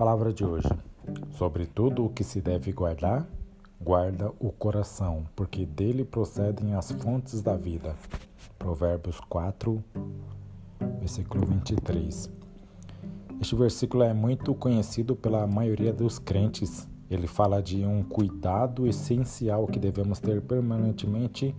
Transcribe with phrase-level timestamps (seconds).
[0.00, 0.66] Palavra de hoje.
[1.32, 3.28] Sobre tudo o que se deve guardar,
[3.78, 7.94] guarda o coração, porque dele procedem as fontes da vida.
[8.58, 9.84] Provérbios 4,
[11.00, 12.30] versículo 23.
[13.42, 16.88] Este versículo é muito conhecido pela maioria dos crentes.
[17.10, 21.54] Ele fala de um cuidado essencial que devemos ter permanentemente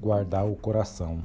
[0.00, 1.22] guardar o coração.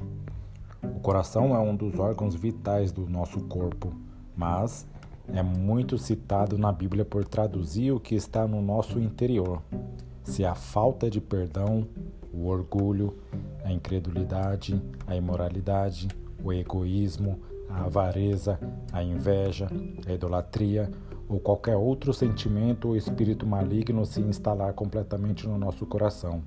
[0.84, 3.92] O coração é um dos órgãos vitais do nosso corpo,
[4.36, 4.86] mas
[5.32, 9.62] é muito citado na Bíblia por traduzir o que está no nosso interior.
[10.22, 11.86] Se a falta de perdão,
[12.32, 13.16] o orgulho,
[13.64, 16.08] a incredulidade, a imoralidade,
[16.42, 17.38] o egoísmo,
[17.68, 18.58] a avareza,
[18.92, 19.68] a inveja,
[20.06, 20.90] a idolatria
[21.28, 26.42] ou qualquer outro sentimento ou espírito maligno se instalar completamente no nosso coração,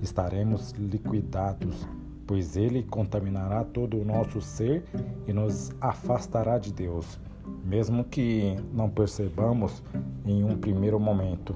[0.00, 1.86] estaremos liquidados,
[2.26, 4.84] pois ele contaminará todo o nosso ser
[5.26, 7.18] e nos afastará de Deus,
[7.64, 9.82] mesmo que não percebamos
[10.24, 11.54] em um primeiro momento.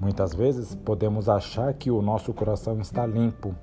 [0.00, 3.54] Muitas vezes podemos achar que o nosso coração está limpo.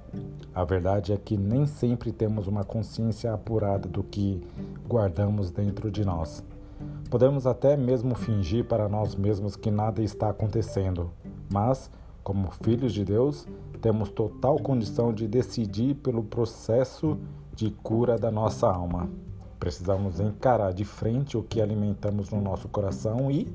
[0.53, 4.39] A verdade é que nem sempre temos uma consciência apurada do que
[4.87, 6.43] guardamos dentro de nós.
[7.09, 11.09] Podemos até mesmo fingir para nós mesmos que nada está acontecendo,
[11.51, 11.89] mas,
[12.23, 13.47] como filhos de Deus,
[13.81, 17.17] temos total condição de decidir pelo processo
[17.55, 19.09] de cura da nossa alma.
[19.59, 23.47] Precisamos encarar de frente o que alimentamos no nosso coração e,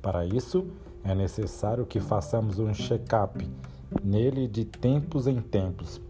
[0.00, 0.66] para isso,
[1.04, 3.48] é necessário que façamos um check-up
[4.02, 6.00] nele de tempos em tempos,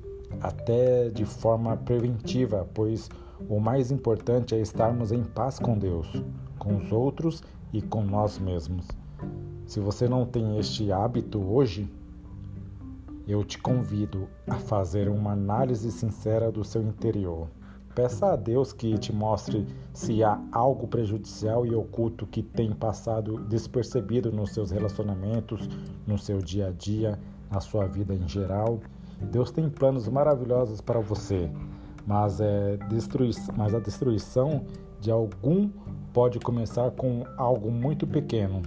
[0.41, 3.09] até de forma preventiva, pois
[3.49, 6.23] o mais importante é estarmos em paz com Deus,
[6.59, 8.87] com os outros e com nós mesmos.
[9.67, 11.89] Se você não tem este hábito hoje,
[13.27, 17.49] eu te convido a fazer uma análise sincera do seu interior.
[17.95, 23.39] Peça a Deus que te mostre se há algo prejudicial e oculto que tem passado
[23.45, 25.69] despercebido nos seus relacionamentos,
[26.07, 27.19] no seu dia a dia,
[27.51, 28.79] na sua vida em geral.
[29.21, 31.51] Deus tem planos maravilhosos para você,
[32.07, 32.79] mas, é
[33.57, 34.65] mas a destruição
[35.01, 35.69] de algum
[36.13, 38.63] pode começar com algo muito pequeno,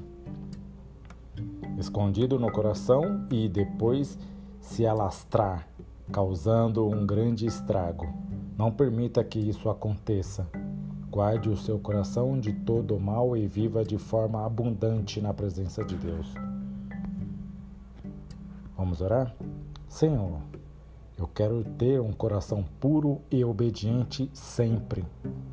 [1.77, 4.17] escondido no coração e depois
[4.59, 5.67] se alastrar,
[6.11, 8.07] causando um grande estrago.
[8.61, 10.47] Não permita que isso aconteça.
[11.09, 15.83] Guarde o seu coração de todo o mal e viva de forma abundante na presença
[15.83, 16.31] de Deus.
[18.77, 19.35] Vamos orar?
[19.89, 20.41] Senhor,
[21.17, 25.03] eu quero ter um coração puro e obediente sempre.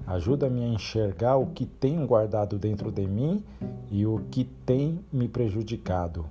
[0.07, 3.43] Ajuda-me a enxergar o que tenho guardado dentro de mim
[3.91, 6.27] e o que tem me prejudicado.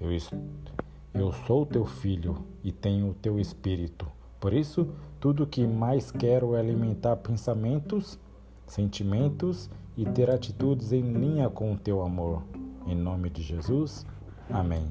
[0.00, 0.10] Eu,
[1.14, 4.18] eu sou teu filho e tenho o teu espírito.
[4.48, 4.88] Por isso,
[5.20, 8.18] tudo o que mais quero é alimentar pensamentos,
[8.66, 12.42] sentimentos e ter atitudes em linha com o teu amor.
[12.86, 14.06] Em nome de Jesus,
[14.48, 14.86] amém.